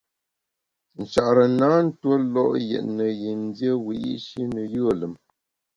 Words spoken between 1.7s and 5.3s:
ntue lo’ yètne yin dié wiyi’shi ne yùe lùm.